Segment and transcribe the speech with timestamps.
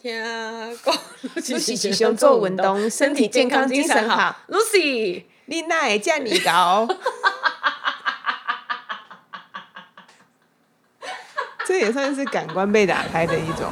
[0.00, 0.92] 天啊，够
[1.22, 4.36] 露西起胸做运动，身体健康，精神好。
[4.48, 6.86] Lucy，你哪会这么高？
[11.66, 13.68] 这也算是感官被打开的一种。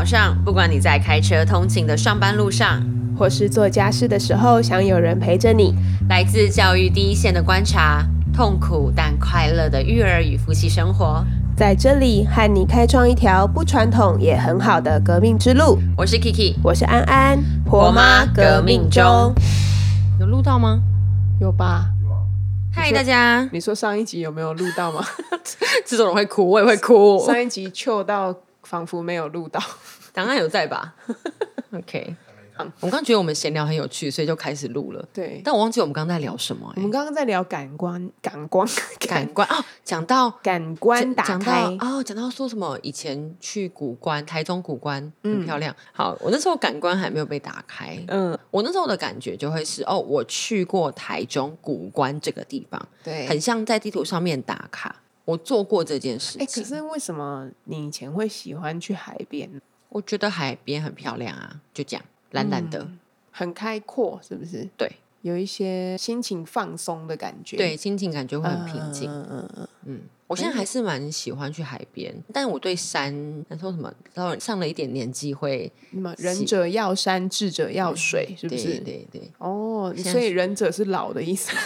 [0.00, 2.82] 早上，不管你在开车通勤的上班路上，
[3.18, 5.74] 或是做家事的时候，想有人陪着你。
[6.08, 11.22] 来自教育第一线的观察，痛苦但快乐的育儿与夫妻生活。
[11.54, 15.78] 在这里和你开创一条不传统也很好的革命之路。
[15.98, 19.34] 我是 Kiki，我是安安，婆妈革命中，
[20.18, 20.80] 有录到吗？
[21.42, 21.90] 有吧？
[22.72, 23.46] 嗨，大家！
[23.52, 25.04] 你说上一集有没有录到吗？
[25.84, 27.22] 这种人会哭，我也会哭。
[27.26, 28.34] 上一集糗到
[28.70, 29.60] 仿佛没有录到，
[30.14, 30.94] 档案有在吧
[31.72, 32.14] ？OK。
[32.80, 35.02] 我刚觉得我们闲聊很有趣，所以就开始录了。
[35.14, 36.74] 对，但我忘记我们刚刚在聊什么、欸。
[36.76, 38.68] 我们刚刚在聊感官，感官，
[39.08, 45.74] 感官哦，讲到感官打开到哦，讲到说什么以前去古关，台中古关很漂亮。
[45.90, 47.98] 好，我那时候感官还没有被打开。
[48.08, 54.94] 嗯，我那时候的感觉就会是哦，我去过台中古关这个地方，对，很像在地图上面打卡。
[55.30, 56.62] 我做过这件事哎、情。
[56.62, 59.48] 可是为什么你以前会喜欢去海边？
[59.88, 62.86] 我觉得海边很漂亮啊，就这样蓝蓝的，
[63.30, 64.68] 很开阔，是不是？
[64.76, 64.90] 对
[65.22, 67.56] 有一些心情放松的感觉。
[67.56, 69.10] 对，心情感觉会很平静。
[69.10, 73.12] 嗯嗯嗯，嗯，我现在还是蛮喜欢去海边，但我对山，
[73.48, 78.80] 那说什么，到上了一点年纪会，那么仁者要山，智者要水，是不对是？
[78.80, 81.52] 对对，哦，所以仁者是老的意思。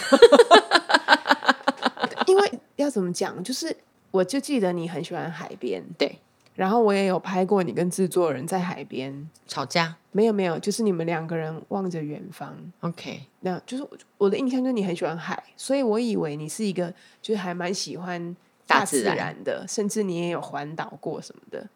[2.75, 3.75] 要怎么讲，就是
[4.11, 6.19] 我就记得你很喜欢海边，对，
[6.53, 9.29] 然后我也有拍过你跟制作人在海边。
[9.47, 21.67] 吵架没有没有，就是你们两个人望着远方，，OK，那就是我我的印象就是你很喜欢海，所以我以为你是一个就是还蛮喜欢大自然然的，甚至你也有环岛过什么的。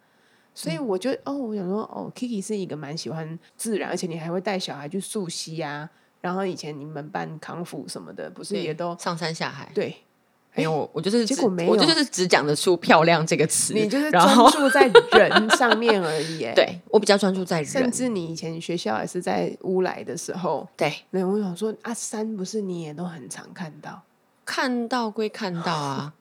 [0.55, 5.89] 所以嗯我就、哦，我想说哦，Kiki 是一个蛮喜欢自然，而且你还会带小孩去溯溪啊。
[6.21, 9.95] 然后以前你们办康复什么的，不是也都上山下海，对？
[10.55, 11.71] 没有，我我就是只结果没有。
[11.71, 16.43] 我就是只讲得出漂亮这个词，你就是专注在人上面而已。
[16.45, 17.65] 哎，对我比较专注在人。
[17.65, 24.01] 甚，至你以前学校也是在乌来的时候，对，那我想说啊，山不是你也都很常看到，
[24.43, 26.13] 看到归看到啊，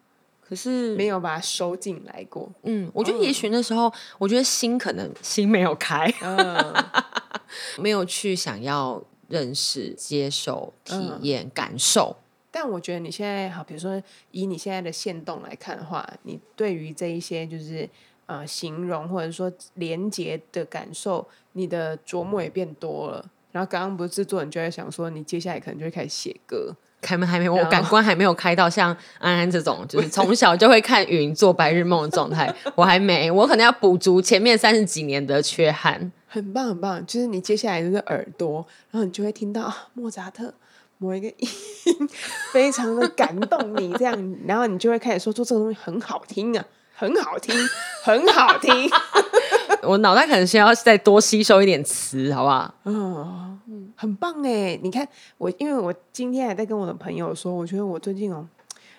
[0.47, 2.49] 可是没有把它收进来过。
[2.63, 6.75] 嗯，我觉得也许那时候，我觉得心可能心没有开，嗯，
[7.81, 12.15] 没有去想要认识、接受、体验、感受。
[12.51, 17.89] 但我觉得你现在好，比如说以你现在的线动来看的话，你对于这一些就是
[18.27, 23.25] 呃形容或者说连接的感受，你的琢磨也变多了。
[23.53, 36.13] 然后刚刚不是制作人就在想说，你接下来可能就会开始写歌，开门还没，我感官还没有开到像安安这种，就是从小就会看云做白日梦的状态，我还没，我可能要补足前面三十几年的缺憾。
[36.27, 37.05] 很棒很棒。
[37.07, 40.53] 就是你接下来就是耳朵，然后你就会听到啊莫扎特
[40.99, 41.49] 某一个音
[42.53, 46.65] 非常的感动你，这样，然后你就会开始说说这个东西很好听啊，
[46.95, 47.55] 很好听，
[48.05, 48.73] 很好听。
[49.83, 52.75] 我脑袋可能需要再多吸收一点词，好不好？
[52.85, 54.79] 嗯，很棒哎！
[54.83, 55.07] 你看
[55.39, 58.47] 我，因为我今天还在跟我的朋友说，我觉得我最近哦，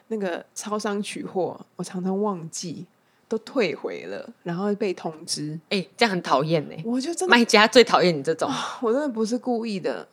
[0.08, 2.86] 那个超商取货，我常常忘记，
[3.28, 6.76] 都退回了，然后被通知，哎、这样很讨厌呢。
[6.86, 8.50] 我就真的，卖家最讨厌你这种，
[8.82, 10.08] 我真的不是故意的，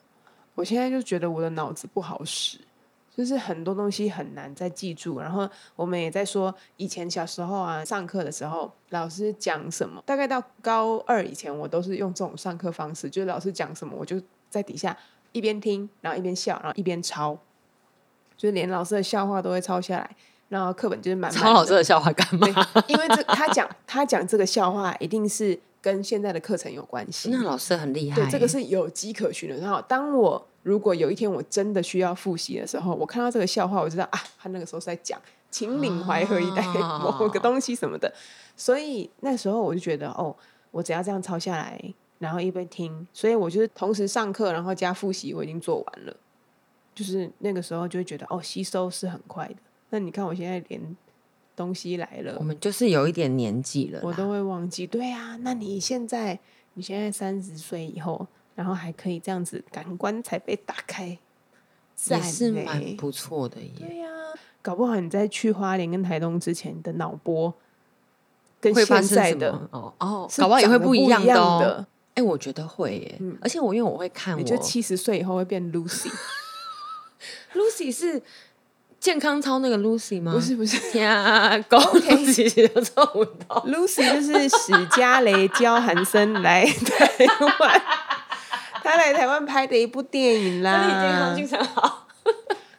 [0.57, 2.59] 我现在就觉得我的脑子不好使。
[3.17, 14.95] 就是很多东西很难再记住，然后我们也在说，以前小时候啊，上课的时候老师讲什么，大概到高二以前，我都是用这种上课方式，就是老师讲什么，我就在底下
[15.33, 17.39] 一边听，然后一边笑，然后一边抄，
[18.37, 20.17] 就是连老师的笑话都会抄下来，
[20.51, 22.47] 然后课本就是满满抄老师的笑话干嘛？
[22.87, 27.31] 因为这他讲他讲这个笑话，一定是跟现在的课程有关系。
[27.31, 29.57] 那老师很厉害，对，这个是有迹可循的。
[29.59, 38.13] 然后，当我如果有一天我真的需要复习的时候，我看到这个笑话，我知道啊，他那个时候是在讲“秦岭淮河一带哦某个东西什么的。
[38.57, 40.35] 所以那时候我就觉得，哦，
[40.73, 41.81] 我只要这样抄下来，
[42.19, 46.17] 然后一边听，所以我就是同时上课，然后加复习，我已经做完了。
[46.97, 49.55] 就是那个时候就会觉得，哦，吸收是很快的。
[49.91, 50.97] 那你看我现在连
[51.57, 54.87] 东西来了我，们就是有一点年纪了，我都会忘记。
[54.87, 56.39] 对啊，那你现在
[56.75, 61.19] 你现在三十岁以后，然后还可以这样子，感官才被打开，也
[61.95, 63.71] 赞是嘞蛮不错的耶。
[63.79, 64.09] 对呀、
[64.61, 67.53] 搞不好你在去花莲跟台东之前的脑波
[68.61, 69.69] 跟会发生现在的？
[69.73, 71.25] 哦哦，搞不好也会不一样。
[71.25, 71.87] 的。
[72.15, 76.13] 哎、我觉得会耶，而且我因为我会看我觉得七十岁以后会变 Lucy？Lucy
[77.93, 78.23] 是
[79.07, 80.33] 健康操那个 Lucy 吗？
[80.33, 83.65] 不是不是 天啊，狗 Lucy 其实都做不到。
[83.65, 87.25] ，Lucy 就是史嘉蕾·焦韩森来台
[87.61, 87.83] 湾，
[88.83, 91.47] 他来台湾拍的一部电影身体健康，啦精。
[91.47, 92.09] 神好。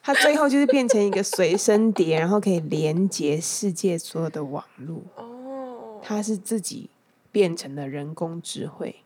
[0.04, 5.02] 他最后就是变成一个随身碟，然后可以连接世界所有的网络。
[5.16, 6.90] 哦，他是自己
[7.32, 8.98] 变成了人工智慧，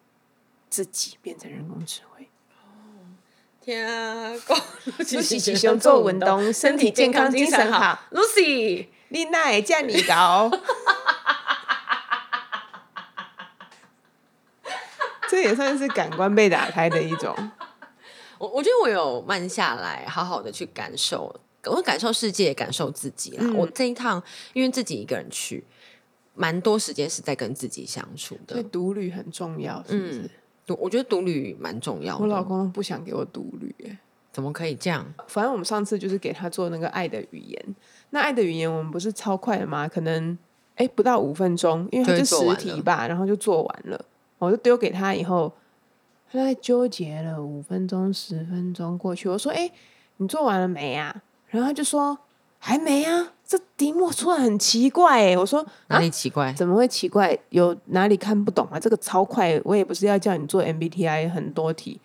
[0.72, 2.30] 自己变成人工智慧。
[3.64, 4.56] 天啊，狗
[4.98, 8.00] Lucy 起胸做运动身体健康精神好。
[8.12, 10.50] Lucy，你哪会这么高？
[15.30, 17.36] 这也算是感官被打开的一种。
[18.40, 23.44] 我我觉得我有慢下来，好好的去感受，我感受世界，感受自己啦。
[23.44, 24.22] 嗯我这一趟
[24.54, 25.64] 因为自己一个人去，
[26.34, 28.70] 蛮多时间是在跟自己相处的所以的。
[28.70, 30.32] 独旅很重要，是不是？
[30.74, 32.22] 独我觉得独旅蛮重要的。
[32.22, 33.98] 我老公不想给我独旅，哎，
[34.32, 35.06] 怎么可以这样？
[35.28, 37.76] 反正我们上次就是给他做那个爱的语言，
[38.12, 39.88] 那爱的语言我们不是超快的吗？
[39.88, 40.38] 可能
[40.76, 44.06] 哎不到五分钟，因为他就会就十做题吧，然后就做完了。
[44.40, 45.54] 我就丢给他以后，
[46.32, 49.70] 他在纠结了五分钟、十分钟过去，我说：“哎，
[50.18, 52.18] 你做完了没啊？”然后他就说
[52.58, 56.54] ：“还没啊，这题目出来很奇怪哎。”我说：“哪啊，里奇怪？
[56.54, 57.38] 怎么会奇怪？
[57.50, 58.80] 有哪里看不懂啊？
[58.80, 62.00] 这个超快，我也不是要叫你做 MBTI 很多题。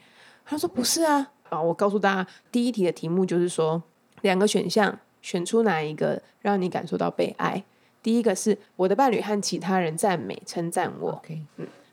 [0.45, 3.81] 他说不是啊，啊，我告诉大家，第一题的题目就是说
[4.23, 7.63] 两个选项，选出哪一个让你感受到被爱。
[8.03, 11.41] 第一个是我的伴侣和其他人赞美称赞我，OK，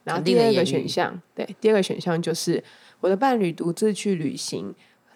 [0.03, 2.63] 然后第二个选项，对，第二个选项就是
[3.01, 4.73] 我的伴侣独自去旅行，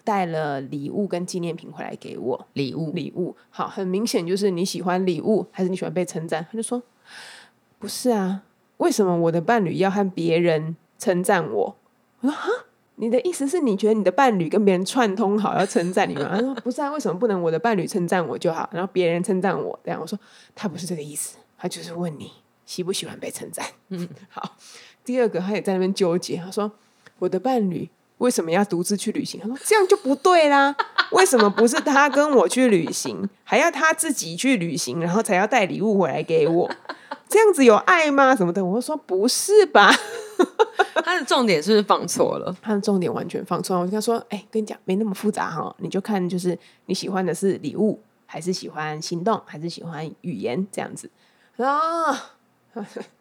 [0.08, 2.46] 带了礼物跟纪念品回来给我。
[2.54, 6.46] 礼物礼物，好，很明显就是你喜欢礼物，还是你喜欢被称赞？
[6.50, 6.82] 他就说
[7.78, 8.40] 不是啊，
[8.78, 11.76] 为什么我的伴侣要和别人称赞我？
[12.20, 12.48] 我说哈，
[12.94, 16.30] 你的意思是你觉得你的伴侣跟别人串通好要称赞你吗？
[16.32, 19.78] 他说不是啊，为什么不能我的伴侣称赞我就好，然后别人称赞我？
[19.84, 20.18] 这样我说
[20.54, 22.32] 他不是这个意思，他就是问你
[22.64, 23.66] 喜不喜欢被称赞。
[23.90, 24.56] 嗯， 好。
[25.04, 26.72] 第二个他也在那边纠结，他说
[27.18, 29.40] 我的伴侣为什么要独自去旅行？
[29.40, 30.74] 他说这样就不对啦，
[31.12, 36.70] 为什么不是他跟我去旅行，还要他自己去旅行，然后才要带礼物回来给我？
[37.28, 38.34] 这样子有爱吗？
[38.34, 38.64] 什么的？
[38.64, 39.92] 我说不是吧。
[41.04, 42.54] 他的重点是不是放错了？
[42.62, 43.82] 他的重点完全放错了。
[43.82, 51.10] 我就跟他说：“哎、跟你讲，没那么复杂哈，你就看就是你喜欢的是礼物，还是喜欢行动，还是喜欢语言这样子
[51.58, 52.32] 啊？”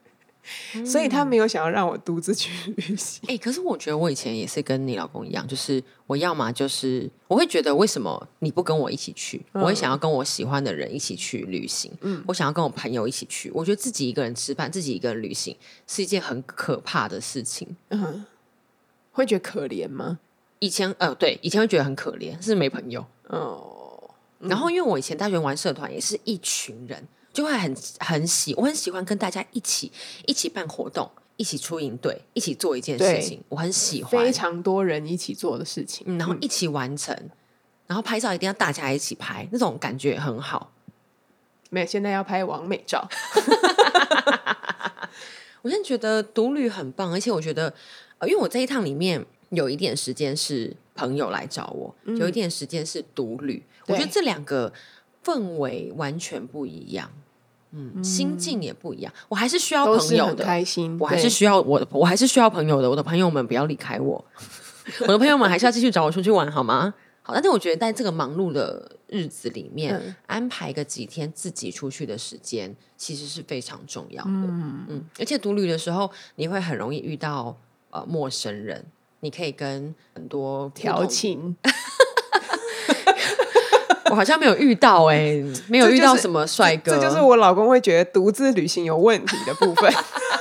[0.85, 3.21] 所以他没有想要让我独自去旅行。
[3.27, 9.41] 哎、可是我觉得我以前也是跟你老公一样，就是我要么就是我会觉得为什么你不跟我一起去？
[9.53, 13.51] 我会想要跟我喜欢的人一起去旅行，嗯，我想要跟我朋友一起去。
[13.53, 15.55] 我觉得自己一个人吃饭，自己一个人旅行
[15.87, 17.75] 是一件很可怕的事情。
[17.89, 18.25] 嗯，
[19.11, 20.19] 会觉得可怜吗？
[20.59, 23.05] 以前呃，对，以前会觉得很可怜，是没朋友。
[23.27, 24.09] 哦，
[24.39, 29.91] 然后因为我以前大学玩社团，也是一群人，就会很很喜，我很喜欢跟大家一起
[30.25, 34.23] 一起办活动，一起出营队，一起做一件事情，我很喜欢。
[34.23, 37.15] 非常多人一起做的事情，嗯，然后一起完成，
[37.85, 40.71] 然后拍照一定要大家一起拍，那种感觉很好。
[41.69, 43.07] 没有，现在要拍完美照。
[45.61, 47.73] 我现在觉得独旅很棒，而且我觉得，
[48.19, 54.71] 呃，因为我这一趟里面有一点时间是朋友来找我，有一点时间是独旅，我觉得对这两个
[55.27, 57.11] 氛围完全不一样，
[57.71, 59.13] 嗯，心境也不一样。
[59.27, 62.89] 我还是需要朋友的，开心，我还是需要我的，我还是需要朋友的。
[62.89, 64.23] 我的朋友们不要离开我，
[65.01, 66.93] 我的朋友们还是要继续找我出去玩，好吗？
[67.21, 74.29] 好，但是我觉得在这个忙碌的日子里面，嗯安排个几天自己出去的时间，其实是非常重要的。
[74.29, 77.53] 嗯嗯而且独旅的时候，你会很容易遇到
[77.89, 78.85] 呃陌生人，
[79.19, 81.69] 你可以跟很多不调情， 我
[84.17, 89.93] 好像没有遇到哎、 没有遇到什么帅哥，这就是我老公会觉得独自旅行有问题的部分。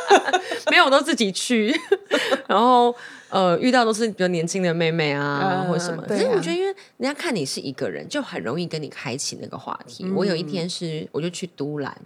[0.71, 1.73] 没有，我都自己去，
[2.49, 2.95] 然后
[3.29, 6.03] 呃，遇到都是比较年轻的妹妹啊，嗯或者什么。
[6.03, 10.05] 可是我觉得，因为人家看你是一个人，就很容易跟你开启那个话题。
[10.17, 11.97] 我有一天是，我就去都兰，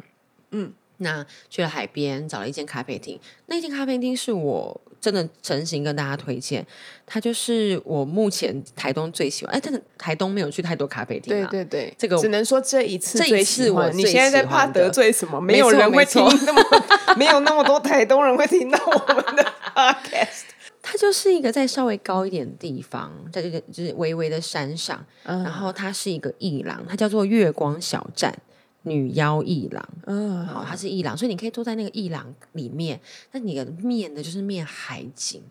[0.51, 3.19] 嗯，那去了海边，找了一间咖啡厅。
[3.47, 6.65] 那间咖啡厅是我真的诚心跟大家推荐，
[7.07, 9.55] 它就是我目前台东最喜欢。
[9.55, 11.49] 哎，真的台东没有去太多咖啡厅对啊。
[11.51, 13.91] 对对，这个只能说这一次这一次我。
[13.91, 15.41] 你现在在怕得罪什么？
[15.43, 16.63] 没有人会听那么，
[17.17, 20.43] 没有那么多台东人会听到我们的 podcast。
[20.83, 28.35] 它就是一个在稍微高一点的地方，在这个就是微微的山上，嗯然后它是一个艺廊，它叫做月光小站。
[28.83, 29.89] 女妖一郎。
[30.07, 33.01] 嗯，好，它是一郎，所以你可以坐在那个一郎里面。
[33.33, 35.43] 那你的面的就是面海景，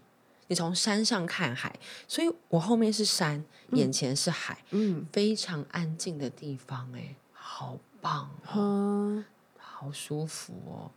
[0.48, 1.74] 你从山上看海，
[2.08, 3.44] 所以我后面是山，
[3.74, 9.26] 眼前是海，嗯，非常安静的地方，哎，好棒哦，嗯，
[9.58, 10.92] 好舒服哦，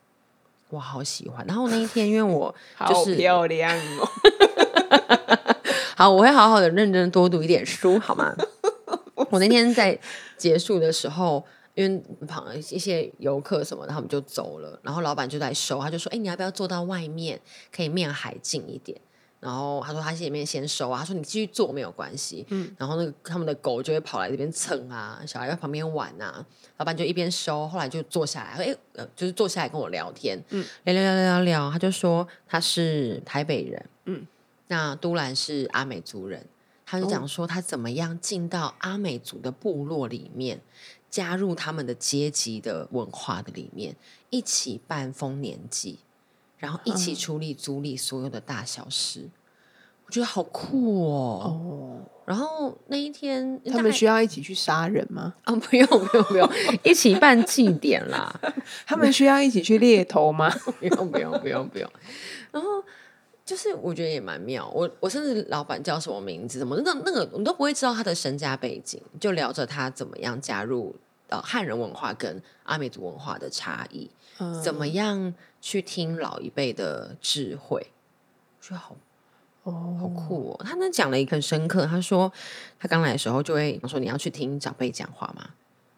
[0.70, 1.46] 我好喜欢。
[1.46, 2.54] 然后那一天，因为我
[2.88, 4.08] 就是漂亮哦。
[5.94, 8.34] 好，我会好好的认真多读一点书，好吗？
[9.30, 9.96] 我那天在
[10.36, 17.40] 结束的时候，因为旁一些游客什么的，他们就走了，然后老板就在收，他就说：“哎、你要不要坐到外面，
[17.74, 19.00] 可以面海近一点？”
[19.40, 22.46] 然后他说他前面先收啊，他说你继续坐没有关系。
[22.50, 34.24] 嗯，然后那个他们的狗就会跑来这边蹭啊，小孩在旁边玩啊，老板就一边收，后来就坐下来，哎、呃，就是坐下来跟我聊天，嗯，聊聊聊聊聊聊，他就说他是台北人，嗯，
[34.68, 36.46] 那都兰是阿美族人，
[36.86, 40.60] 他就讲说他怎么样进到阿美族的部落里面，
[41.12, 43.94] 加入他们的阶级的文化的里面，
[44.30, 45.98] 一起办丰年祭，
[46.56, 49.28] 然后一起处理族里所有的大小事。
[50.06, 51.42] 我觉得好酷哦！
[51.44, 55.34] 哦，然后那一天，他们需要一起去杀人吗？
[55.44, 56.50] 啊，不用不用不用，
[56.82, 58.34] 一起办祭典啦，
[58.86, 60.50] 他们需要一起去猎头吗？
[60.80, 61.90] 不用不用不用不用。
[62.50, 62.82] 然后
[63.44, 70.94] 就是我觉得也蛮妙，我我甚至老板叫什么名字，怎么那那个我都不会知道他的身家背景，就聊着他怎么样加入
[71.28, 74.08] 呃汉人文化跟阿美族文化的差异，
[74.38, 77.84] 嗯怎么样去听老一辈的智慧，
[78.60, 78.96] 我觉得好
[79.64, 80.64] 哦，好酷哦！
[80.64, 82.32] 他那讲了一个很深刻，他说
[82.78, 85.50] 他刚来的时候就会说你要去听长辈讲话嘛，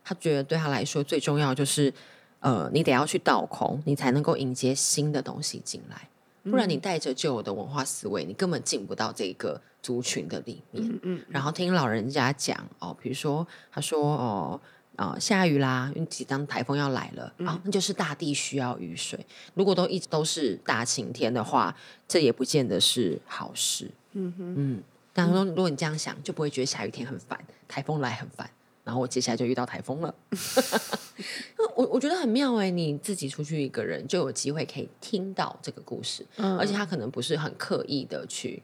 [0.05, 1.93] 他觉得对他来说最重要就是
[2.41, 6.09] 呃你得要去倒空，你才能够迎接新的东西进来，
[6.45, 10.87] 不然你带着旧有的文化思维，你根本进不到这个族群的里面。
[10.87, 14.61] 嗯嗯然后听老人家讲哦，比如说他说哦。
[14.97, 19.19] 啊、下雨啦，因为即将台风要来了啊、那就是大地需要雨水。
[19.55, 21.75] 如果都一直都是大晴天的话，
[22.07, 23.91] 这也不见得是好事。
[24.13, 24.83] 嗯哼，嗯，
[25.13, 27.37] 但是说如果你这样想，就不会觉得下雨天很烦，
[27.67, 28.49] 台风来很烦。
[28.85, 30.15] 然后我接下来就遇到台风了，
[31.75, 38.63] 我我觉得很妙哎，你自己出去一个人就有机会可以听到这个故事，嗯而且他可能不是很刻意的去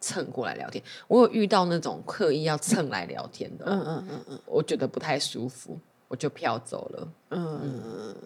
[0.00, 0.82] 蹭过来聊天。
[1.06, 7.08] 我有遇到那种刻意要蹭来聊天的哦，嗯嗯嗯嗯我觉得不太舒服，我就飘走了。
[7.30, 8.16] 嗯嗯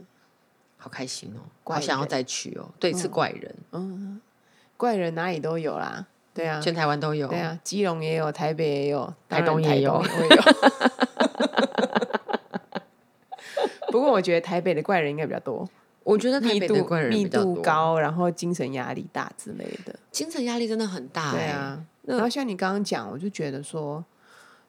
[0.79, 2.69] 好开心哦，怪好想要再去哦。
[2.81, 4.21] 对，是怪人，嗯，
[4.77, 7.29] 怪人哪里都有啦，对啊，全台湾都有。
[7.29, 10.03] 对啊，基隆也有，台北也有，台东也有。
[13.95, 15.65] 不过我觉得台北的怪人应该比较多，
[16.03, 19.95] 我觉得台密度北的怪人密度高，然后精神压力大之类的。
[20.11, 21.37] 精神压力真的很大、欸。
[21.37, 24.05] 对啊，然后像你刚刚讲，我就觉得说，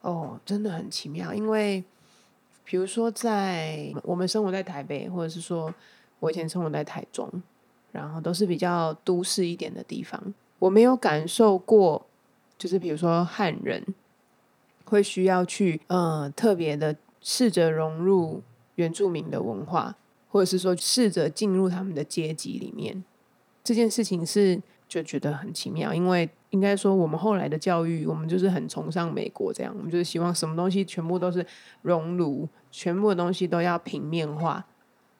[0.01, 1.83] 哦，真的很奇妙，因为
[2.65, 5.73] 比如说在我们生活在台北，或者是说
[6.19, 7.27] 我以前生活在台中，
[7.91, 12.05] 然后都是比较都市一点的地方，我没有感受过，
[12.59, 13.83] 就是比如说汉人
[14.83, 18.43] 会需要去呃特别的试着融入
[18.75, 19.95] 原住民的文化，
[20.29, 23.03] 或者是说试着进入他们的阶级里面，
[23.63, 31.45] 这件事情是就觉得很奇妙，因为应该说我们后来的教育，我们就是很崇尚美国这样，我们就是希望什么东西全部都是
[31.81, 34.65] 熔炉，全部的东西都要平面化，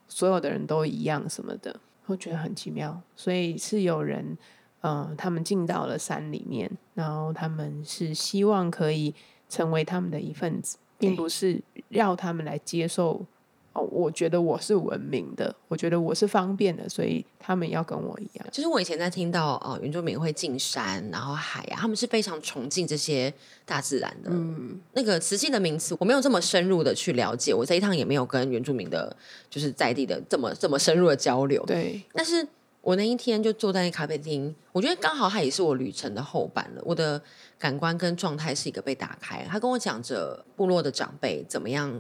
[0.08, 3.02] 所有的人都一样什么的，我觉得很奇妙。
[3.16, 4.38] 所以是有人，
[4.82, 9.16] 嗯、他们进到了山里面，然后他们是希望可以
[9.50, 13.26] 成为他们的一份子，并不是要他们来接受。
[13.76, 18.48] 哦，我觉得我是文明的，我觉得我是方便的，所以他们要跟我一样。
[18.50, 23.32] 就是我以前在听到哦原住民会进山，然后海啊，他们是非常崇敬这些
[23.66, 24.30] 大自然的。
[24.32, 29.14] 嗯那个实际的名词我没有这么深入的去了解，我这一趟也没有跟原住民的，
[29.50, 31.62] 就是在地的这么这么深入的交流。
[31.66, 32.48] 对，但是
[32.80, 36.82] 我那一天就坐在咖啡厅，我觉得刚好它也是我旅程的后半了。
[36.86, 37.22] 我的
[37.60, 39.44] 感官跟状态是一个被打开。
[39.50, 41.92] 他跟我讲着部落的长辈怎么样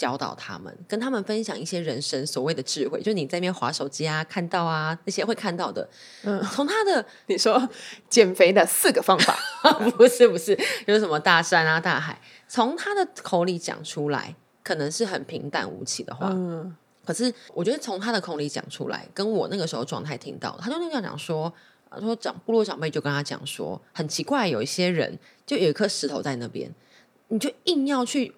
[0.00, 5.86] 教导他们，跟他们分享一些人生所谓的智慧，就你在那边划手机啊、看到啊那些会看到的。
[6.24, 7.68] 嗯从他的你说
[8.08, 9.38] 减肥的四个方法，
[9.98, 21.52] 不是不是，就是什么大山啊、大海，从他的口里讲出来，可能是很平淡无奇的话，嗯可是我觉得从他的口里讲出来，跟我那个时候状态听到，他就那样讲说，
[21.90, 26.72] 他说长部落长辈就跟他讲说，很奇怪，有一些人就有一颗石头在那边，
[27.28, 28.32] 你就硬要去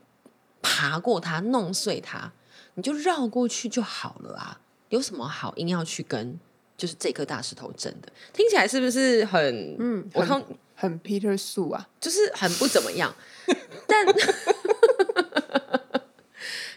[0.62, 2.33] 爬过它，弄碎它，
[2.75, 6.38] 你就绕过去就好了啊，有什么好硬要去跟
[6.76, 8.11] 就是这颗大石头争的？
[8.33, 9.76] 听起来是不是很？
[9.78, 10.42] 嗯，我看
[10.75, 13.14] 很 Peter 素啊，就是很不怎么样，
[13.87, 14.07] 但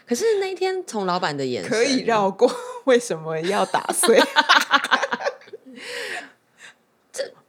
[0.06, 2.48] 可是那一天从老板的眼神可以绕过，
[2.84, 4.22] 为什么要打碎？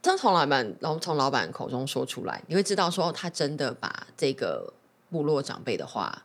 [0.01, 4.73] 这从老板，然后从老板口中说出来，你会知道说他真的把这个
[5.11, 6.23] 部落长辈的话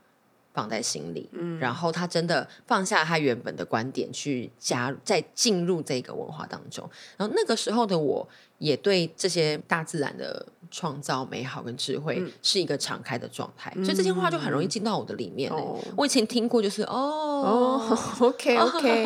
[0.53, 6.89] 放在心里，嗯，然后他真的放下他原本的观点，去加入再进入这个文化当中。
[7.17, 8.29] 然后那个时候的我，
[8.59, 15.51] 也对这些大自然的创造美好跟智慧是一个敞开的状态，所以这些话就很容易进到我的里面。
[15.97, 19.05] 我以前听过，就是哦， OK OK，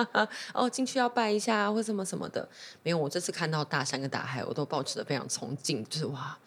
[0.54, 2.48] 哦，进去要拜一下或什么什么的。
[2.82, 6.38] 没有，我这次看到大山跟大海，我都保持的非常崇敬，就是哇，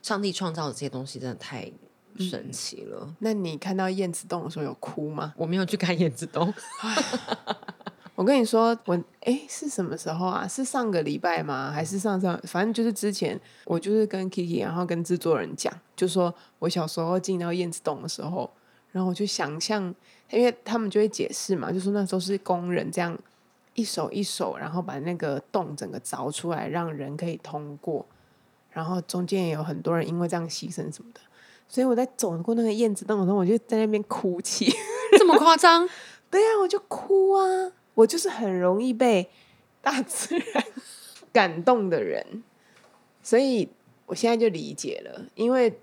[0.00, 1.70] 上帝创造的这些东西真的太。
[2.18, 3.14] 神奇了！
[3.18, 5.34] 那你看到燕子洞的时候有哭吗？
[5.36, 6.52] 我没有去看燕子洞。
[8.14, 10.48] 我跟你说，我哎是什么时候啊？
[10.48, 11.70] 是上个礼拜吗？
[11.70, 12.40] 还是上上？
[12.44, 18.50] 反正就是之前，我就是跟 Kiki，然后跟制作人讲，就说我小时候进到燕子洞的时候，
[18.92, 19.94] 然后我就想象，
[20.30, 23.18] 因为他们就会解释嘛，就说那时候是工人这样
[23.74, 28.06] 一手一手，然后把那个洞整个凿出来，让人可以通过，
[28.70, 31.20] 然后中间也有很多人因为这样牺牲什么的。
[31.68, 34.72] 所以我在走过那个燕子洞的时候，我就在那边哭泣，
[35.18, 35.88] 这么夸张？
[36.30, 37.72] 对呀，我就哭啊！
[37.94, 39.28] 我就是很容易被
[39.80, 40.64] 大自然
[41.32, 42.42] 感动的人，
[43.22, 43.68] 所以
[44.06, 45.24] 我现在就理解了。
[45.34, 45.78] 因为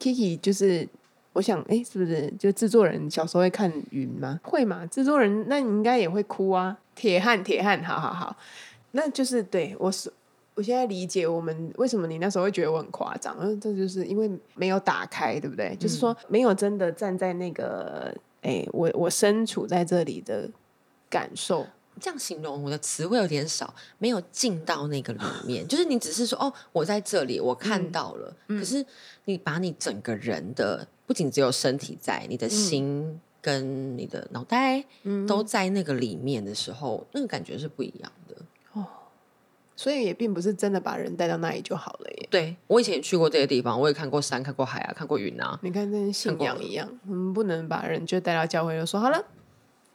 [0.00, 0.88] Kiki 就是，
[1.32, 4.40] 我想，哎，是不是就制作人小时候会看云吗？
[4.42, 4.84] 会嘛？
[4.86, 6.78] 制作人，那你应该也会哭啊！
[6.94, 8.36] 铁汉，铁汉，好好好，
[8.92, 10.12] 那就是对我是。
[10.54, 15.76] 我现在理解我们为什么你那时候会觉得我很夸张，嗯，这就是因为没有打开，对不对？
[15.76, 20.48] 就是说没有真的站在那个，哎，我我身处在这里的
[21.10, 21.66] 感受。
[22.00, 25.66] 这样形容我的词汇有点少，没有进到那个里面。
[25.68, 28.36] 就是你只是说，哦，我在这里，我看到了。
[28.48, 28.84] 可是
[29.26, 34.84] 你把你整个人的，不仅只有身体在，你的心跟你的脑袋
[35.28, 38.23] 都在那个里面的时候，那个感觉是不一样的。
[39.76, 42.28] 所以也并不是真的把人带到那里就好了耶。
[42.30, 45.58] 对我以前也去过这些地方，我也看过山、看过海啊，看过云啊。
[45.62, 49.24] 你看，跟信仰一样，我们不能把人就带到教会，就说好了，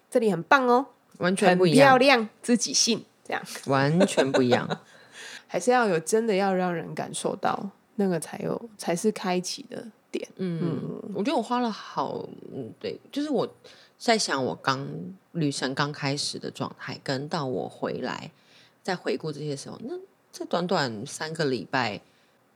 [0.10, 0.86] 这里很棒哦，
[1.20, 4.68] 完全不一样，漂亮，自己信，这样 完全不一样。
[5.48, 10.28] 还是要有真的要让人感受到那个才有才是开启的点。
[10.36, 10.80] 嗯，
[11.16, 13.48] 我觉得我花了好，嗯，对，就是我
[13.98, 14.88] 在想我刚
[15.32, 18.30] 旅程刚开始的状态，跟到我回来。
[18.84, 19.94] 在回顾这些时候，那
[20.32, 22.02] 这短短三个礼拜，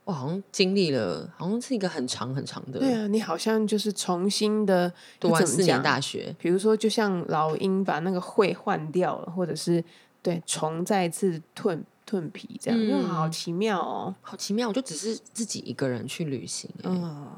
[0.04, 2.78] 我好像经历了，好像是一个很长很长的。
[2.78, 9.82] 对啊，你好像就是重新的读完四年大学，比如说，就像老鹰把那个喙换掉了，或者是
[10.22, 14.68] 对虫再次蜕蜕皮这样，嗯，好奇妙哦，好奇妙！
[14.68, 17.28] 我就只是自己一个人去旅行，嗯。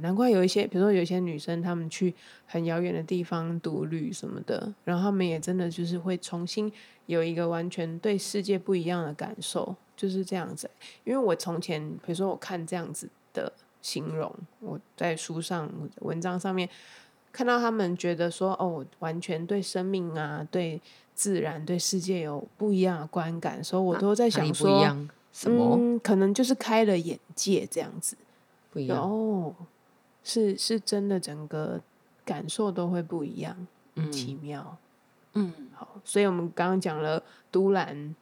[0.00, 2.14] 难怪有一些，比如说有一些女生，她们去
[2.46, 6.72] 很遥远的地方独旅什么的，然后她们也真的就是会重新
[7.06, 10.70] 有一个完全对世界不一样的感受，就是这样子。
[11.04, 16.68] 因为我从前，比如说我看这样子的形容，我在书上文章上面
[17.32, 20.80] 看到他们觉得说，哦，完全对生命啊、对
[21.14, 24.80] 自然、对世界有不一样的观感，所以我都在想说，
[25.32, 25.98] 什么？
[26.00, 28.16] 可能就是开了眼界这样子，
[28.70, 29.54] 不一样哦。
[30.24, 31.80] 是是真的，整个
[32.24, 34.76] 感受都会不一样，嗯奇妙。
[35.34, 38.14] 嗯，好，所以我们刚刚讲了都兰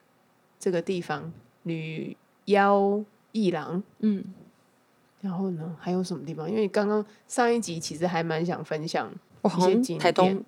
[0.59, 1.33] 这个地方，
[1.65, 3.83] 女妖一郎。
[3.99, 4.25] 嗯，
[5.21, 6.51] 然后呢，还有什么地方？
[6.51, 9.13] 因为刚刚上一集其实还蛮想分享
[9.45, 10.45] 一些景点，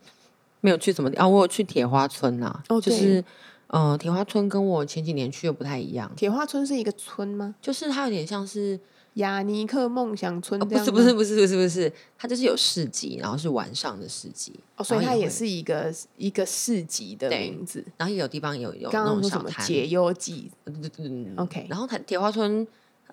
[0.60, 1.28] 没有去什么地啊？
[1.28, 2.62] 我有去铁花村呐。
[2.68, 3.22] 哦，就是
[3.66, 6.10] 嗯，铁花村跟我前几年去又不太一样。
[6.16, 7.54] 铁花村是一个村吗？
[7.60, 8.80] 就是它有点像是。
[9.14, 17.85] 雅尼克梦想村，不是不是不是不是不是，它就是有市集，然后是晚上的市集，哦，所以它也是一个一个市集的名字。
[17.98, 21.66] 然后有地方有有那种小摊解忧记，嗯，OK。
[21.68, 22.66] 然后它铁花村，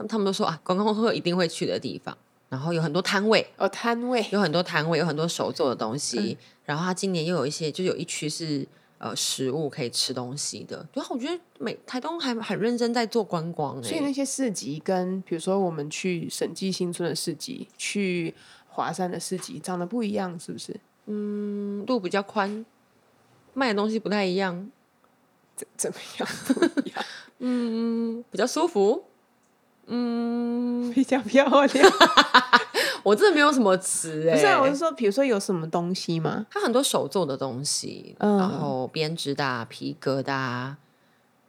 [0.07, 2.17] 他们都说啊，观光客一定会去的地方。
[2.47, 6.37] 然后有很多摊位，哦，摊位有很多摊位，有很多手做的东西。
[6.63, 8.65] 然后它今年又有一些，就有一区是。
[8.99, 18.35] 呃，食物可以吃东西的，然后我觉得每台东还很认真在做观光，所以那些市集跟比如说我们去审计新村的市集，去
[18.67, 20.77] 华山的市集长得不一样，是不是？
[21.05, 22.65] 嗯，路比较宽，
[23.53, 24.69] 卖的东西不太一样，
[25.55, 27.05] 怎怎么样不一样？
[27.39, 29.05] 嗯，比较舒服，
[29.89, 31.91] 嗯，比较漂亮。
[33.03, 36.45] 我真的没有什么词哎，不是，我是说，比如说有什么东西吗？
[36.51, 40.75] 它很多手做的东西，嗯然后编织的、皮革的，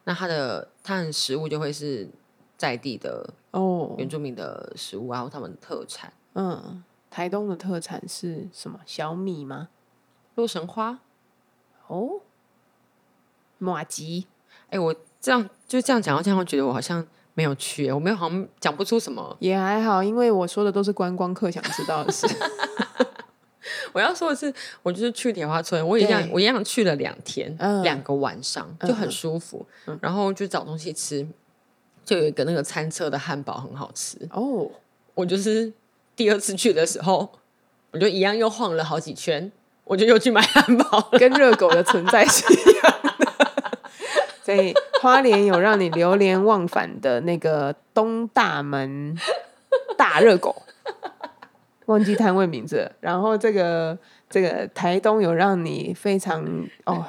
[0.04, 2.08] 那它的它的食物就会是
[2.56, 6.12] 在地的哦，原住民的食物啊，他们的特产。
[6.34, 8.80] 嗯，台东的特产是什么？
[8.86, 9.68] 小米吗？
[10.36, 11.00] 洛神花。
[11.88, 12.20] 哦，
[13.58, 14.26] 马吉。
[14.70, 17.04] 哎，我这样就这样讲，这样会觉得我好像
[17.40, 19.34] 没有去，我没有好像讲不出什么。
[19.40, 22.26] 也还好，因为我说的都是观光客想知道的事。
[23.94, 29.64] 我要说的是，我就是去铁花村，我一样，我一样去了两天，两个晚上就很舒服，
[30.02, 31.26] 然后就找东西吃，
[32.04, 34.70] 就有一个那个餐车的汉堡很好吃哦。
[35.14, 35.72] 我就是
[36.14, 37.26] 第二次去的时候，
[37.92, 39.50] 我就一样又晃了好几圈，
[39.84, 42.99] 我就又去买汉堡，跟热狗的存在是一样的。
[44.50, 49.16] 所以花莲有让你流连忘返的那个东大门
[49.96, 50.62] 大热狗。
[51.86, 53.96] 忘记摊位名字，然后这个
[54.28, 56.44] 这个台东有让你非常
[56.84, 57.04] 哦，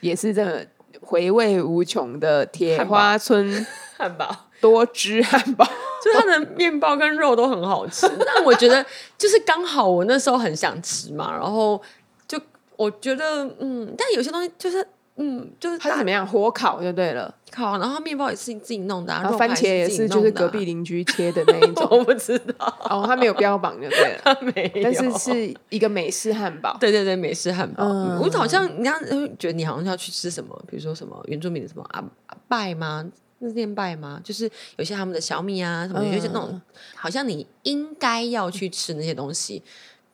[0.00, 0.66] 也是这个
[1.00, 3.64] 回味无穷的铁花村
[3.96, 5.64] 汉堡，多汁汉堡，
[6.02, 8.10] 就它的面包跟肉都很好吃。
[8.26, 8.84] 但我觉得
[9.16, 11.80] 就是刚好我那时候很想吃嘛，然后
[12.26, 12.40] 就
[12.76, 14.84] 我觉得嗯，但有些东西就是。
[15.16, 28.98] 嗯，就是它怎么样火烤就对了，烤，然后面包也是你自己弄的，然后番茄也是就是隔壁邻居切的那一种， 我不知道，哦，它没有标榜就对了，它没有，但是是一个美式汉堡，对对对，美式汉堡，我好像人家
[29.38, 33.08] 觉得你好像要去吃什么，比如说什么原住民的什么阿阿拜吗？
[33.40, 34.20] 是念拜吗？
[34.24, 36.60] 就是有些他们的小米啊什么，有些那种
[36.96, 39.62] 好像你应该要去吃那些东西，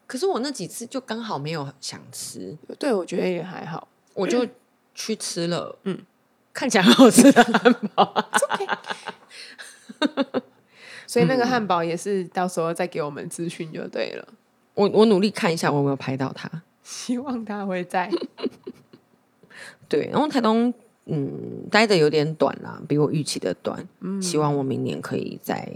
[0.06, 4.46] 可是我那几次就刚好没有想吃，对我觉得也还好，我就。
[5.06, 5.98] 去吃了，嗯，
[6.52, 8.30] 看起来很好吃的汉堡，
[11.06, 14.28] 所以那个汉堡也是到时候再给我们资讯就对了。
[14.74, 16.50] 我我努力看一下我有没有拍到他，
[16.82, 18.10] 希望他会在。
[19.88, 20.72] 对，然后台东
[21.06, 23.88] 嗯待的有点短啦，比我预期的短。
[24.00, 25.68] 嗯，希望我明年可以再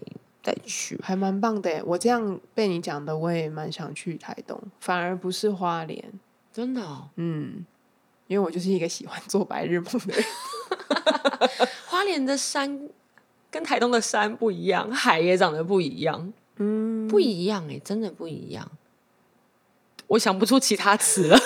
[0.43, 1.83] 再去，还蛮棒的。
[1.85, 6.05] 我这样被你讲的，我也蛮想去台东，反而不是花莲，
[6.53, 6.83] 真的，
[7.17, 7.65] 嗯。
[8.27, 10.25] 因为我就是一个喜欢做白日梦的人，
[11.87, 12.89] 花莲的山
[13.51, 18.71] 跟台东的山不一样，海也长得不一样，嗯，不一样哎，真的不一样，
[20.09, 21.39] 我想不出其他词了。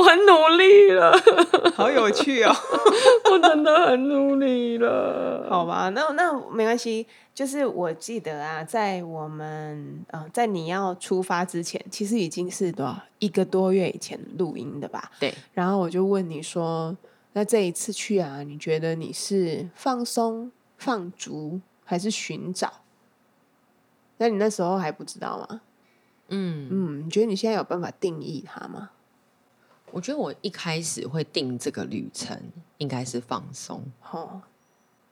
[0.00, 1.12] 我很努力了，
[1.76, 2.50] 好有趣哦！
[3.30, 5.46] 我真的很努力了。
[5.50, 7.06] 好吧，那那没关系。
[7.34, 15.10] 就是我记得啊，在我们呃，在你要出发之前，其实已经是多少一个多月以前录音的吧？
[15.20, 15.32] 对。
[15.52, 16.96] 然后我就问你说
[17.34, 22.72] ：“那这一次去啊，你觉得你是放松、放逐，还是寻找？”
[24.18, 25.60] 那你那时候还不知道吗？
[26.28, 28.90] 嗯嗯，你觉得你现在有办法定义它吗？
[29.92, 32.36] 我觉得我一开始会定这个旅程
[32.78, 34.40] 应该是放松，哦，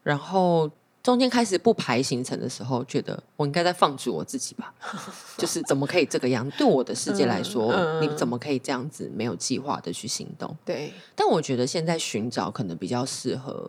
[0.03, 0.71] 然后
[1.03, 4.75] 中间开始不排行程的时候，觉得我应该在放逐我自己吧，
[5.39, 6.49] 就是怎么可以这个样？
[6.53, 10.55] 对我的世界来说，你怎么可以这样子没有计划的去行动？
[10.65, 13.69] 对，但我觉得现在寻找可能比较适合。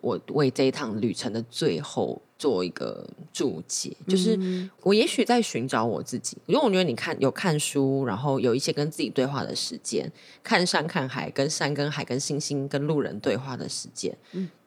[0.00, 4.38] 我为这一趟旅程的最后做一个注解，就是
[4.82, 10.10] 我也许在寻找我自己，因为我觉得你看有看书，然后有一些跟自己对话的时间，
[10.42, 14.16] 看山看海，跟山跟海跟星星跟路人对话的时间，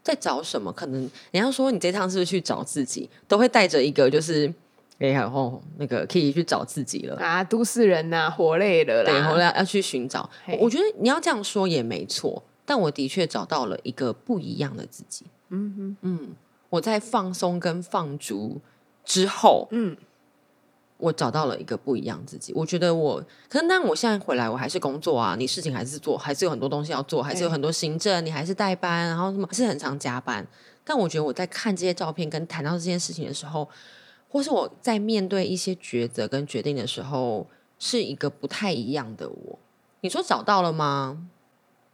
[0.04, 0.72] 在找什么？
[0.72, 4.54] 可能人家说你这趟是不是去找自己，都会带着一个就是
[5.00, 10.30] 哎呀哦，那个可以去找自己了啊，都市人呐，活累了，对，活累要去寻找。
[10.60, 12.43] 我觉得你要这样说也没错。
[12.65, 15.26] 但我的确找到了一个不一样的自己。
[15.49, 16.36] 嗯哼，嗯，
[16.69, 18.60] 我在放松跟放逐
[19.04, 19.95] 之后，嗯，
[20.97, 22.54] 我找到了一个不一样自己。
[22.56, 30.45] 我觉得我，可是那我现在回来，我还是工作啊，你事情还是做，还是有很多东西要做，还是有很多行政，你还是代班，然后什么是很常加班。
[30.84, 33.67] 但我觉得我在看这些照片跟谈到这件事情的时候，
[34.30, 37.47] 或是我在面对一些抉择跟决定的时候，
[37.78, 39.60] 是一个不太一样的我。
[40.02, 41.28] 你说找到了吗？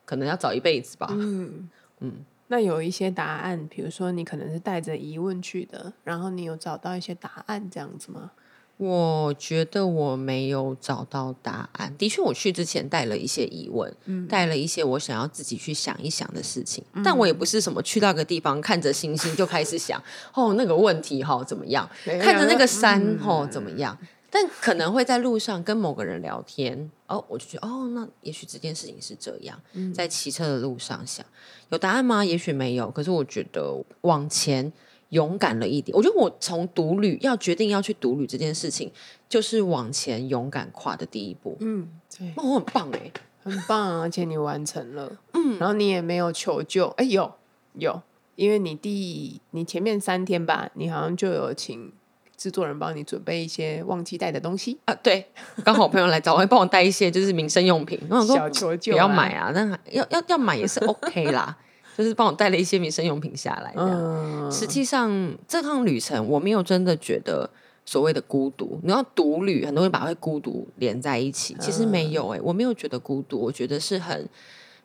[0.10, 1.08] 可能要找一辈子吧。
[1.12, 1.69] 嗯
[2.00, 2.13] 嗯，
[2.48, 8.32] 那有一些答案，比如说你可能是带着疑问去的，然后你有找到一些答案这样子吗？
[8.78, 11.93] 我觉得我没有找到答案。
[11.95, 13.93] 的确，我去之前带了一些疑问，
[14.28, 16.84] 带了一些我想要自己去想一想的事情。
[17.04, 20.02] 但我也不是什么去到个地方看着星星就开始想
[20.34, 21.88] 哦那个问题哈怎么样，
[22.22, 23.95] 看着那个山哦怎么样。
[24.30, 29.60] 但可能会在路上跟某个人聊天，哦，我就觉得哦，那也许这件事情是这样。
[29.94, 31.26] 在骑车的路上想
[31.70, 32.24] 有答案吗？
[32.24, 32.89] 也许没有。
[32.92, 34.72] 可是我觉得往前
[35.10, 35.96] 勇敢了一点。
[35.98, 38.92] 我觉得我从独旅要决定要去独旅这件事情，
[39.28, 41.58] 就是往前勇敢跨的第一步。
[41.60, 43.12] 嗯，对，那我很棒哎，
[43.44, 45.18] 很棒，而且你完成了。
[45.34, 47.34] 嗯，然后你也没有求救，哎，有
[47.74, 48.02] 有。
[48.36, 51.92] 因为你第你前面三天吧，你好像就有请
[52.39, 55.28] 制作人帮你准备一些忘记带的东西，啊，对，
[55.65, 57.99] 刚好我朋友来找我，会帮我带一些就是民生用品。
[58.10, 59.34] 我想说小求救、不要买。
[59.34, 61.58] 啊，那要要要买也是 OK 啦，
[61.97, 63.73] 就是帮我带了一些民生用品下来。
[63.75, 65.12] 这样，嗯，实际上
[65.49, 67.49] 这趟旅程我没有真的觉得
[67.86, 68.80] 所谓的孤独。
[68.84, 74.25] 你要独旅，很多人把会孤独连在一起，其实没有哎、我没有觉得孤独，我觉得是很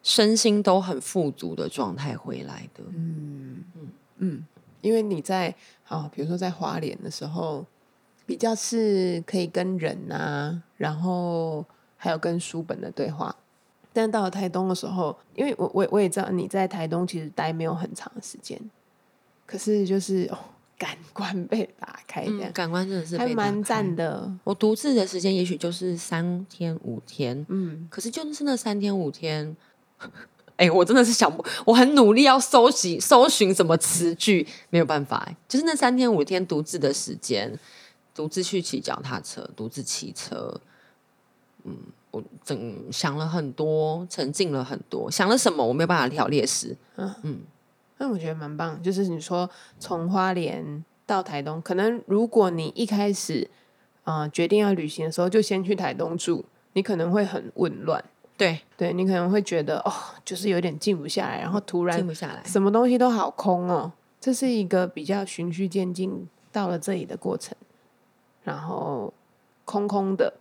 [0.03, 2.83] 身心都很富足的状态回来的。
[4.85, 5.55] 因为你在
[5.89, 7.65] 啊，比如说在花莲的时候，
[8.27, 11.65] 比较是可以跟人啊，然后
[11.97, 13.35] 还有跟书本的对话。
[13.95, 18.61] 但到了台东的时候，因为我我我也知道你在台东其实待没有很长的时间，
[19.47, 20.39] 可是就是哦，
[20.77, 23.95] 感官被打开这样，嗯，感官真的是还蛮赞。
[23.95, 24.31] 的。
[24.43, 29.57] 我独自的时间也许就是三天五天，嗯，可是就是那三天五天，
[30.57, 37.59] 哎、我真的是想不，我很努力要搜集搜寻什么词句，没有办法、哎，就是那三天五天独自的时间，
[38.15, 40.61] 独自去骑脚踏车，独自骑车，
[41.65, 41.77] 嗯，
[42.13, 47.41] 我整想了很多，沉浸了很多，想了什么我没有办法条列式，嗯嗯
[47.99, 53.51] 那我觉得蛮棒，就是你说从花莲到台东，可能如果你一开始
[54.05, 58.05] 啊、呃决定要旅行的时候，就先去台东住，你可能会很混乱。
[58.37, 59.93] 对，对你可能会觉得哦，
[60.25, 63.93] 就是有点静不下来，然后突然静不下来，什么东西都好空哦。
[64.21, 67.55] 这是一个比较循序渐进到了这里的过程，
[68.43, 69.13] 然后
[69.65, 70.35] 空空的，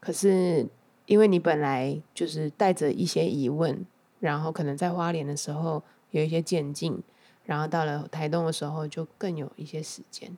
[0.00, 0.66] 可是
[1.04, 3.84] 因为你本来就是带着一些疑问，
[4.20, 7.00] 然后可能在花莲的时候有一些渐进，
[7.44, 10.36] 然后到了台东的时候就更有一些时间，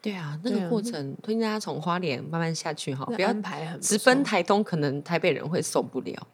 [0.00, 6.26] 对啊，那个过程推荐大家从花莲慢慢下去哈，不要安排很直奔台东，可能台北人会受不了。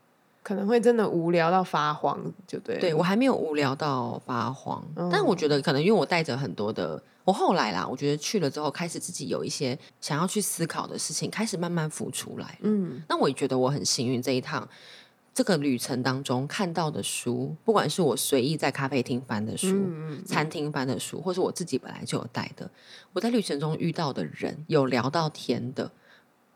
[0.45, 2.79] 可能会真的无聊到发慌，就对。
[2.79, 12.59] 对我还没有无聊到发慌，嗯但我觉得可能因为我带着很多的，我后来啦，我觉得去了之后开始自己有一些想要去思考的事情，开始慢慢浮出来。
[12.61, 14.69] 嗯那我也觉得我很幸运，这一趟
[15.33, 22.71] 这个旅程当中看到的书，不管是我随意在咖啡厅翻的书、嗯嗯餐厅翻的书，或是我自己本来就有带的，
[23.15, 25.91] 我在旅程中遇到的人，有聊到天的，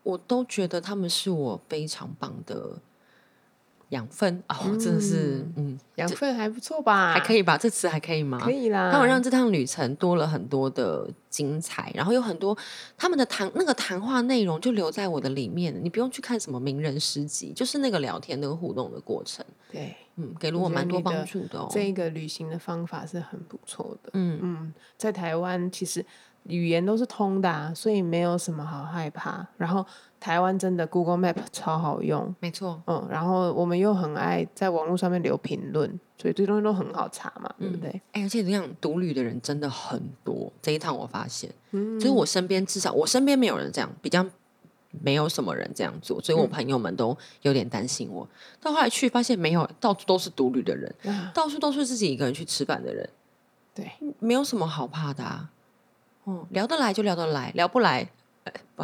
[0.03, 2.79] 我都觉得他们是我非常棒的
[3.89, 7.13] 养分哦，真的是嗯养分还不错吧？
[7.13, 7.57] 还可以吧？
[7.57, 8.39] 这词还可以吗？
[8.39, 8.91] 可以啦。
[8.91, 12.55] 他们让这趟旅程多了很多的精彩，然后有很多
[12.97, 21.67] 他们的谈那个谈话内容就留在我的里面，你不用去看什么名人诗集，就是那个聊天、那个互动的过程，对嗯，给了我蛮多帮助的哦。
[21.71, 24.11] 这个旅行的方法是很不错的。
[24.13, 26.05] 嗯，嗯，在台湾其实
[26.43, 29.47] 语言都是通的、啊，所以没有什么好害怕。
[29.57, 29.85] 然后
[30.19, 37.89] 台湾真的 Google Map 超好用，没错，嗯，然后我们又很爱在网络上面留评论，所以这些东西都很好查嘛，对不对？
[38.11, 40.51] 哎，而且这样独旅的人真的很多。
[40.61, 44.25] 这一趟我发现，就是我身边至少我身边没有人这样，比较
[45.01, 48.27] 没有什么人这样做，所以我朋友们都有点担心我。
[48.59, 53.09] 到后来去发现没有，到处都是独旅的人，啊，到处都是自己一个人去吃饭的人。
[53.73, 55.49] 对，没有什么好怕的啊。
[56.25, 58.09] 嗯，聊得来就聊得来，聊不来，
[58.43, 58.83] 呃、不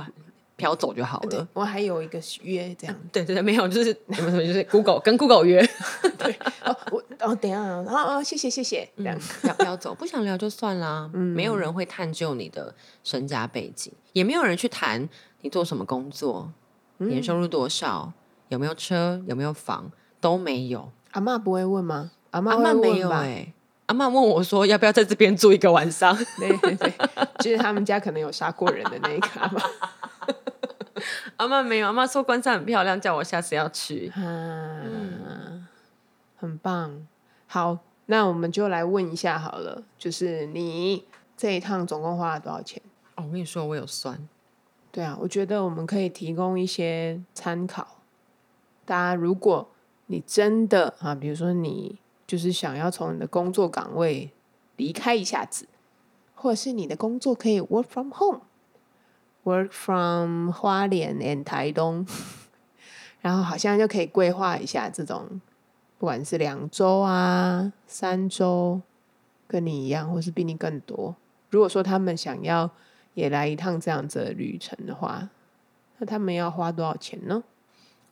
[0.55, 1.47] 飘走就好了。
[1.53, 2.95] 我还有一个约这样。
[3.11, 5.61] 对对对，没有，就是 什么什么，就是 Google 跟 Google 约，
[6.17, 6.31] 对
[6.63, 9.17] 哦，我哦，等一下啊，然后哦，谢谢谢谢，这样。
[9.43, 11.09] 聊飘走，不想聊就算啦。
[11.13, 15.07] 没有人会探究你的身家背景，也没有人去谈
[15.41, 16.51] 你做什么工作，
[16.97, 18.13] 年收入多少，
[18.49, 19.91] 有没有车，有没有房，
[20.21, 20.91] 都没有。
[21.11, 22.11] 阿妈不会问吗？
[22.31, 23.19] 阿妈没有吧？
[23.19, 23.53] 哎、
[23.87, 26.15] 阿妈问我说要不要在这边住一个晚上。
[26.39, 26.93] 对对对，
[27.39, 29.61] 就是他们家可能有杀过人的那一个阿妈。
[31.37, 34.11] 阿妈没有，阿妈说关山很漂亮，叫我下次要去。
[34.15, 35.67] 啊，
[36.37, 37.05] 很棒。
[37.47, 41.05] 好，那我们就来问一下好了，就是你
[41.37, 42.81] 这一趟总共花了多少钱？
[43.15, 44.27] 哦，我跟你说，我有算，
[44.91, 47.99] 对啊，我觉得我们可以提供一些参考。
[48.85, 49.69] 大家，如果
[50.07, 54.31] 你真的啊，比如说你就是想要从你的工作岗位
[54.77, 55.67] 离开一下子，
[56.33, 62.05] 或者是你的工作可以 work from home，work from 花莲 and 台东，
[63.21, 65.39] 然后好像就可以规划一下这种，
[65.97, 68.81] 不管是两周啊、三周，
[69.47, 71.15] 跟你一样，或是比你更多。
[71.51, 72.69] 如果说他们想要
[73.13, 75.29] 也来一趟这样子的旅程的话，
[75.99, 77.43] 那他们要花多少钱呢？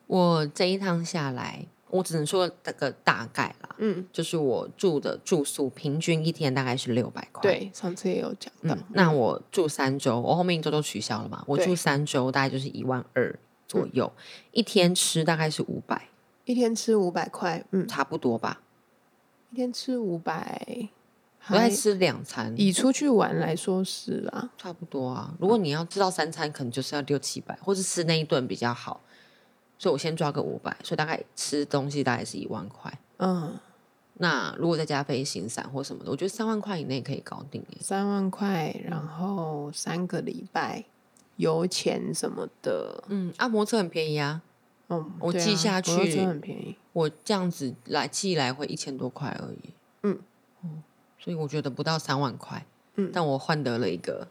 [0.08, 14.12] 我这一趟下来，我只能说这个大概啦，嗯，就是我住的住宿平均一天大概是六百块。，对，上次也有讲到，嗯，那我住三周，我后面一周都取消了嘛，我住三周大概就是一万二左右，
[14.52, 16.10] 一天吃大概是五百，
[16.46, 18.62] 一天吃五百块，嗯，差不多吧。
[19.52, 20.90] 一天吃五百，
[21.50, 25.36] 我在吃两餐，以出去玩来说是啊，差不多啊。
[25.40, 29.02] 如果你要吃到三餐，可能就是要六七百，或是吃那一顿比较好。
[29.78, 32.92] 所以我先抓个五百，所以大概吃东西大概是一万块。
[33.18, 33.58] 嗯，
[34.16, 37.78] 那如果再加飞行伞或什么的，我觉得三万块以内可以搞定耶。
[37.80, 40.86] 三万块，然后三个礼拜
[41.38, 44.42] 油钱什么的，嗯，按摩车很便宜啊，
[44.90, 49.70] 嗯，我对啊记下摩托车去很便宜，我这样子来寄来回一千多块而已。
[50.04, 50.20] 嗯
[51.18, 54.28] 所以我觉得不到三万块，嗯但我换得了一个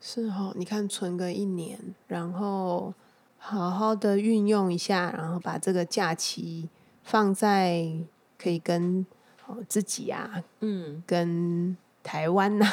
[0.00, 2.94] 是哦，你看存个一年，然后
[3.42, 6.68] 好好的运用一下，然后把这个假期
[7.02, 7.90] 放在
[8.38, 9.04] 可以跟
[9.46, 12.70] 哦自己啊，嗯，跟台湾呐、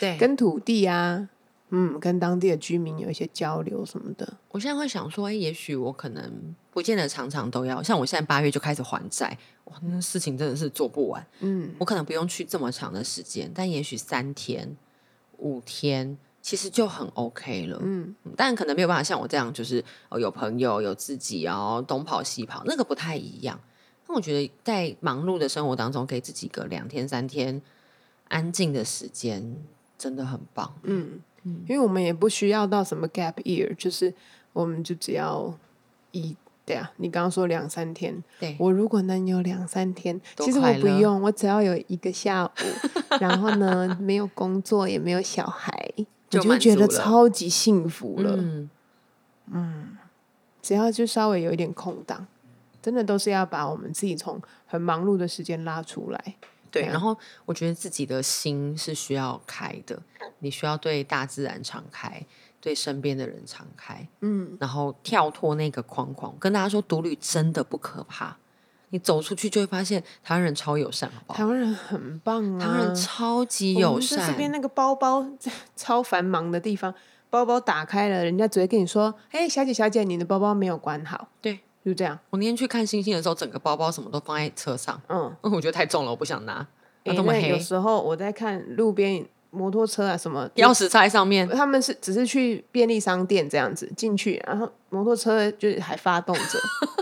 [0.00, 1.28] 对，跟土地啊，
[1.70, 4.34] 嗯，跟当地的居民有一些交流什么的。
[4.50, 11.24] 我现在会想说，哎，也许我可能不见得常常都要，像我现在八月就开始还债，哇，那事情真的是做不完。
[11.40, 14.76] 嗯，我可能不用去这么长的时间，但也许三天、
[15.38, 17.78] 五天，其实就很 OK 了。
[17.80, 23.58] 嗯，但可能没有办法像我这样，就是哦有朋友有自己，然后东跑西跑，那个不太一样。
[24.08, 27.62] 那我觉得在忙碌的生活当中，给自己个两天三天
[28.28, 29.56] 安静的时间，
[29.96, 30.74] 真的很棒。
[30.82, 34.12] 嗯，因为我们也不需要到什么 gap year，就是
[34.52, 35.56] 我们就只要
[36.10, 42.50] 一对啊，你刚刚说两三天，对，我如果能有两三天，其实我不用，我只要有一个下午，
[43.20, 45.92] 然后呢没有工作也没有小孩，
[46.38, 48.36] 我就觉得超级幸福了。
[49.46, 49.96] 嗯，
[50.62, 52.26] 只要就稍微有一点空档，
[52.80, 56.36] 真的都是要把我们自己从很忙碌的时间拉出来。
[56.70, 56.82] 对。
[56.86, 60.00] 然后我觉得自己的心是需要开的，
[60.38, 62.24] 你需要对大自然敞开，
[62.60, 66.34] 对身边的人敞开，嗯，然后跳脱那个框框。
[66.38, 68.36] 跟大家说，独旅真的不可怕，
[68.92, 71.38] 你走出去就会发现台湾人超友善，好不好？
[71.38, 75.26] 台湾人很棒啊，台湾人超级友善这，边那个包包
[75.74, 76.94] 超繁忙的地方，
[77.30, 81.28] 包包打开了，人家只会跟你说：“哎、小姐，小姐，你的包包没有关好。
[81.40, 82.18] 对”就这样。
[82.30, 86.66] 我那天去看星星的时候，整个包包什么都放在车上，嗯，因为我觉得太重了，我不想拿。
[87.04, 96.40] 那诶这么黑，有时候我在看路边摩托车啊什么，钥匙插在上面，他们是只是去便利商店这样子进去，然后摩托车就是还发动着，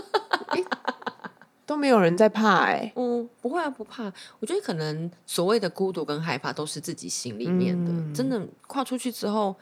[1.71, 4.11] 都没有人在怕哎、嗯，不会啊，不怕。
[4.41, 7.89] 我觉得可能所谓的孤独跟害怕，都是自己心里面的。
[7.89, 9.55] 嗯真的跨出去之后，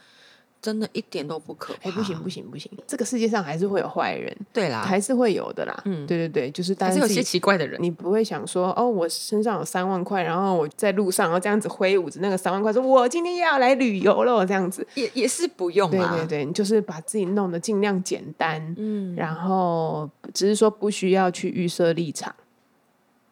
[0.61, 1.89] 真的一点都不可怕。
[1.89, 5.81] 哎、不行不行不行，这个世界上还是会有坏人，对啦，还是会有的啦。
[5.85, 7.81] 嗯对对对，就是但还是有些奇怪的人。
[7.81, 14.85] 你不会想说，哦，我身上有三万块，然后我在路上，然后这样子挥舞着那个三万块，说我今天又要来旅游了，这样子。
[14.95, 22.35] 也也是不用对啊，对对，你就是把自己弄得尽量简单，嗯，然后只是说不需要去预设立场，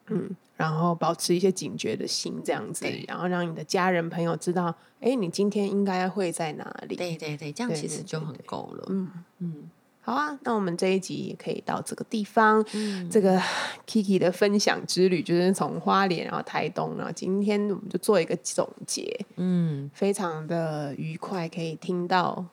[0.07, 6.95] 嗯，然后保持一些警觉的心，这样子，然后让你的家人朋友知道，哎，你今天应该会在哪里。
[6.95, 8.85] 对对对，这样其实就很够了。
[8.89, 9.69] 嗯嗯
[10.01, 12.65] 好啊，那我们这一集也可以到这个地方。
[12.73, 13.37] 嗯，这个
[13.85, 22.45] Kiki 的分享之旅，就是从花莲然后台东，然后今天我们就做一个总结，嗯，非常的愉快，可以听到，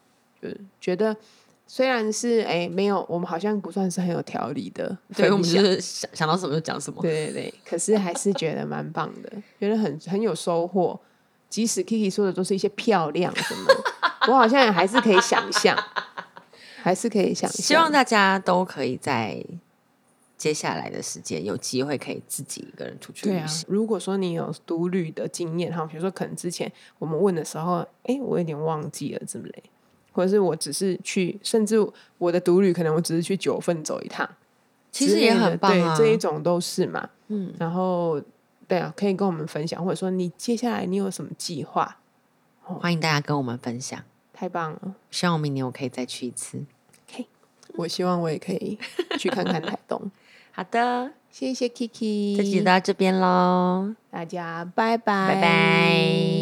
[0.42, 1.16] 就是觉得
[1.66, 7.02] 虽然是哎没有，我们好像不算是很有条理的对，我们就是想想到什么就讲什么。
[7.02, 11.00] 对对对，可是还是觉得蛮棒的，觉得很很有收获。
[11.48, 13.74] 即使 Kiki 说的都是一些漂亮什么，
[14.28, 15.76] 我好像也还是可以想象，
[16.82, 17.62] 还是可以想象。
[17.62, 19.40] 希望大家都可以在
[20.36, 29.62] 接下来的时间有机会可以自己一个人出去旅行。，如果说你有独旅的经验哈，比如说可能之前我们问的时候，哎，我有点忘记了之类，
[30.14, 31.76] 或者是我只是去，甚至
[32.16, 34.26] 我的独旅可能我只是去九份走一趟，
[34.90, 35.94] 其实也很棒啊。
[35.94, 37.10] 对，这一种都是嘛。
[37.28, 38.18] 嗯，然后
[38.66, 41.98] 对啊，可以跟我们分享，或者说你接下来你有什么计划？
[42.62, 44.00] 欢迎大家跟我们分享。
[44.32, 44.94] 太棒了！
[45.10, 46.64] 希望明年我可以再去一次。
[47.76, 48.78] 我希望我也可以
[49.18, 50.10] 去看看台东。
[50.52, 56.33] 好的，谢谢 Kiki，这集到这边喽，大家拜拜，拜拜。